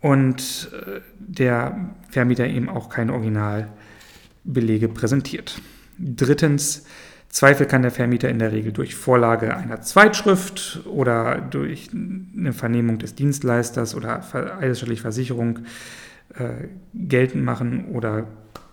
und 0.00 0.70
äh, 0.72 1.00
der 1.18 1.94
Vermieter 2.10 2.46
eben 2.46 2.68
auch 2.68 2.88
keine 2.88 3.12
Originalbelege 3.12 4.88
präsentiert. 4.88 5.60
Drittens, 5.98 6.84
Zweifel 7.28 7.66
kann 7.66 7.82
der 7.82 7.90
Vermieter 7.90 8.28
in 8.28 8.38
der 8.38 8.52
Regel 8.52 8.72
durch 8.72 8.94
Vorlage 8.94 9.54
einer 9.56 9.82
Zweitschrift 9.82 10.80
oder 10.86 11.38
durch 11.38 11.90
eine 11.92 12.52
Vernehmung 12.52 12.98
des 12.98 13.14
Dienstleisters 13.14 13.94
oder 13.94 14.22
eidesstattliche 14.60 15.02
Versicherung 15.02 15.60
äh, 16.34 16.68
geltend 16.94 17.44
machen 17.44 17.86
oder 17.86 18.26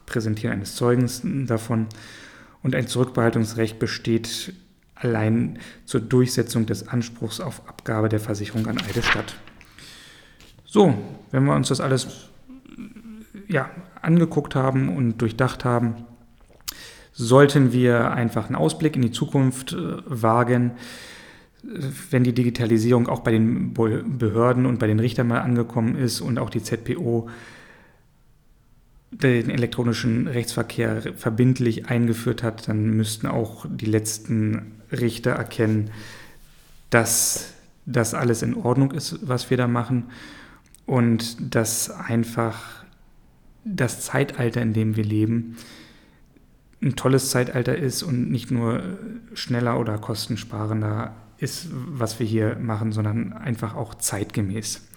Präsentieren 0.06 0.54
eines 0.54 0.76
Zeugens 0.76 1.22
davon. 1.24 1.88
Und 2.64 2.76
ein 2.76 2.88
Zurückbehaltungsrecht 2.88 3.78
besteht 3.78 4.54
allein 4.96 5.60
zur 5.86 6.02
Durchsetzung 6.02 6.66
des 6.66 6.88
Anspruchs 6.88 7.40
auf 7.40 7.68
Abgabe 7.68 8.10
der 8.10 8.20
Versicherung 8.20 8.68
an 8.68 8.78
Eidesstadt. 8.80 9.36
So, 10.66 10.94
wenn 11.32 11.46
wir 11.46 11.54
uns 11.54 11.70
das 11.70 11.82
alles 11.82 12.30
ja, 13.48 13.70
angeguckt 14.02 14.56
haben 14.56 14.90
und 14.90 15.18
durchdacht 15.22 15.66
haben, 15.66 16.06
sollten 17.14 17.72
wir 17.72 18.12
einfach 18.12 18.48
einen 18.48 18.56
Ausblick 18.56 18.96
in 18.96 19.02
die 19.02 19.12
Zukunft 19.12 19.74
äh, 19.74 19.98
wagen, 20.06 20.72
wenn 22.12 22.24
die 22.24 22.34
Digitalisierung 22.34 23.08
auch 23.08 23.22
bei 23.22 23.32
den 23.32 23.74
Behörden 23.74 24.66
und 24.66 24.78
bei 24.78 24.88
den 24.88 25.00
Richtern 25.00 25.28
mal 25.28 25.40
angekommen 25.40 25.96
ist 25.96 26.22
und 26.22 26.38
auch 26.38 26.50
die 26.50 26.62
ZPO 26.62 27.28
den 29.12 29.50
elektronischen 29.50 30.28
Rechtsverkehr 30.28 31.02
verbindlich 31.16 31.88
eingeführt 31.88 32.44
hat, 32.44 32.68
dann 32.68 32.92
müssten 32.92 33.28
auch 33.28 33.66
die 33.70 33.86
letzten 33.86 34.74
Richter 35.00 35.32
erkennen, 35.32 35.92
dass 36.90 37.54
das 37.86 38.14
alles 38.14 38.42
in 38.42 38.56
Ordnung 38.56 38.92
ist, 38.92 39.28
was 39.28 39.50
wir 39.50 39.58
da 39.58 39.68
machen 39.68 40.06
und 40.86 41.56
dass 41.56 41.90
einfach 41.90 42.84
das 43.64 44.02
Zeitalter, 44.02 44.62
in 44.62 44.74
dem 44.74 44.96
wir 44.96 45.04
leben, 45.04 45.58
ein 46.82 46.96
tolles 46.96 47.32
Zeitalter 47.32 47.76
ist 47.76 48.04
und 48.04 48.30
nicht 48.30 48.52
nur 48.52 48.84
schneller 49.34 49.80
oder 49.80 49.98
kostensparender 49.98 51.16
ist, 51.38 51.68
was 51.72 52.20
wir 52.20 52.28
hier 52.28 52.58
machen, 52.60 52.92
sondern 52.92 53.34
einfach 53.34 53.76
auch 53.76 53.96
zeitgemäß. 53.96 54.88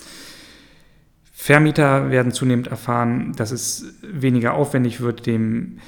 Vermieter 1.33 2.11
werden 2.11 2.33
zunehmend 2.33 2.67
erfahren, 2.67 3.33
dass 3.37 3.53
es 3.53 3.95
weniger 4.03 4.55
aufwendig 4.55 5.01
wird, 5.01 5.27
dem 5.27 5.79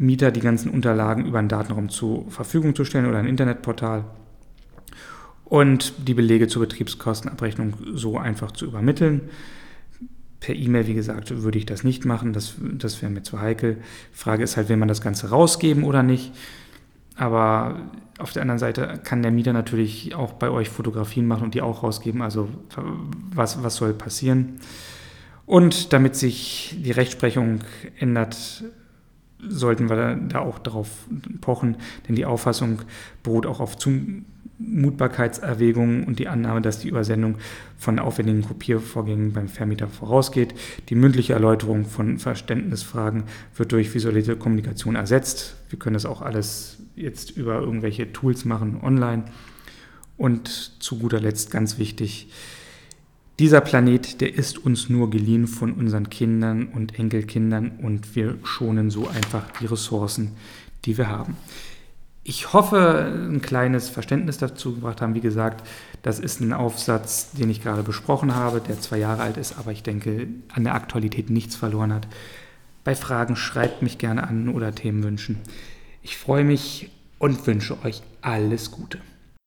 Mieter 0.00 0.30
die 0.30 0.40
ganzen 0.40 0.70
Unterlagen 0.70 1.26
über 1.26 1.38
einen 1.38 1.50
Datenraum 1.50 1.90
zur 1.90 2.30
Verfügung 2.30 2.74
zu 2.74 2.86
stellen 2.86 3.06
oder 3.06 3.18
ein 3.18 3.26
Internetportal 3.26 4.06
und 5.44 6.08
die 6.08 6.14
Belege 6.14 6.48
zur 6.48 6.62
Betriebskostenabrechnung 6.62 7.74
so 7.92 8.16
einfach 8.16 8.50
zu 8.50 8.64
übermitteln. 8.64 9.28
Per 10.40 10.54
E-Mail, 10.54 10.86
wie 10.86 10.94
gesagt, 10.94 11.42
würde 11.42 11.58
ich 11.58 11.66
das 11.66 11.84
nicht 11.84 12.06
machen, 12.06 12.32
das, 12.32 12.54
das 12.58 13.02
wäre 13.02 13.12
mir 13.12 13.22
zu 13.22 13.40
heikel. 13.40 13.76
Frage 14.10 14.42
ist 14.42 14.56
halt, 14.56 14.70
will 14.70 14.78
man 14.78 14.88
das 14.88 15.02
Ganze 15.02 15.28
rausgeben 15.28 15.84
oder 15.84 16.02
nicht? 16.02 16.32
Aber 17.16 17.90
auf 18.18 18.32
der 18.32 18.40
anderen 18.40 18.58
Seite 18.58 18.98
kann 19.04 19.20
der 19.20 19.32
Mieter 19.32 19.52
natürlich 19.52 20.14
auch 20.14 20.32
bei 20.32 20.48
euch 20.48 20.70
Fotografien 20.70 21.26
machen 21.26 21.44
und 21.44 21.52
die 21.52 21.60
auch 21.60 21.82
rausgeben. 21.82 22.22
Also 22.22 22.48
was, 23.34 23.62
was 23.62 23.76
soll 23.76 23.92
passieren? 23.92 24.60
Und 25.44 25.92
damit 25.92 26.16
sich 26.16 26.74
die 26.78 26.92
Rechtsprechung 26.92 27.58
ändert, 27.98 28.64
sollten 29.48 29.88
wir 29.88 30.16
da 30.16 30.40
auch 30.40 30.58
darauf 30.58 30.90
pochen, 31.40 31.76
denn 32.08 32.16
die 32.16 32.26
Auffassung 32.26 32.80
beruht 33.22 33.46
auch 33.46 33.60
auf 33.60 33.78
Zumutbarkeitserwägungen 33.78 36.04
und 36.04 36.18
die 36.18 36.28
Annahme, 36.28 36.60
dass 36.60 36.80
die 36.80 36.88
Übersendung 36.88 37.36
von 37.78 37.98
aufwendigen 37.98 38.42
Kopiervorgängen 38.42 39.32
beim 39.32 39.48
Vermieter 39.48 39.88
vorausgeht. 39.88 40.52
Die 40.88 40.94
mündliche 40.94 41.32
Erläuterung 41.32 41.86
von 41.86 42.18
Verständnisfragen 42.18 43.22
wird 43.56 43.72
durch 43.72 43.94
visualisierte 43.94 44.38
Kommunikation 44.38 44.96
ersetzt. 44.96 45.56
Wir 45.68 45.78
können 45.78 45.94
das 45.94 46.06
auch 46.06 46.22
alles 46.22 46.78
jetzt 46.96 47.30
über 47.30 47.60
irgendwelche 47.60 48.12
Tools 48.12 48.44
machen 48.44 48.80
online. 48.82 49.24
Und 50.16 50.48
zu 50.82 50.98
guter 50.98 51.20
Letzt 51.20 51.50
ganz 51.50 51.78
wichtig, 51.78 52.28
dieser 53.40 53.62
Planet, 53.62 54.20
der 54.20 54.34
ist 54.34 54.58
uns 54.58 54.90
nur 54.90 55.08
geliehen 55.08 55.46
von 55.46 55.72
unseren 55.72 56.10
Kindern 56.10 56.66
und 56.66 56.98
Enkelkindern 56.98 57.70
und 57.82 58.14
wir 58.14 58.36
schonen 58.44 58.90
so 58.90 59.08
einfach 59.08 59.50
die 59.58 59.64
Ressourcen, 59.64 60.32
die 60.84 60.98
wir 60.98 61.08
haben. 61.08 61.38
Ich 62.22 62.52
hoffe, 62.52 63.10
ein 63.30 63.40
kleines 63.40 63.88
Verständnis 63.88 64.36
dazu 64.36 64.74
gebracht 64.74 65.00
haben. 65.00 65.14
Wie 65.14 65.22
gesagt, 65.22 65.66
das 66.02 66.18
ist 66.18 66.40
ein 66.40 66.52
Aufsatz, 66.52 67.32
den 67.32 67.48
ich 67.48 67.62
gerade 67.62 67.82
besprochen 67.82 68.34
habe, 68.34 68.60
der 68.60 68.78
zwei 68.78 68.98
Jahre 68.98 69.22
alt 69.22 69.38
ist, 69.38 69.58
aber 69.58 69.72
ich 69.72 69.82
denke, 69.82 70.28
an 70.54 70.64
der 70.64 70.74
Aktualität 70.74 71.30
nichts 71.30 71.56
verloren 71.56 71.94
hat. 71.94 72.06
Bei 72.84 72.94
Fragen 72.94 73.36
schreibt 73.36 73.80
mich 73.80 73.96
gerne 73.96 74.28
an 74.28 74.50
oder 74.50 74.74
Themenwünschen. 74.74 75.38
Ich 76.02 76.18
freue 76.18 76.44
mich 76.44 76.90
und 77.18 77.46
wünsche 77.46 77.82
euch 77.84 78.02
alles 78.20 78.70
Gute. 78.70 78.98